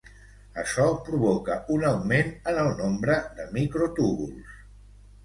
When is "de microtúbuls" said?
3.41-4.57